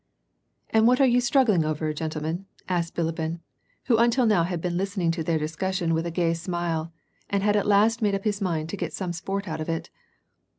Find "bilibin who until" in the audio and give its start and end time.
2.95-4.25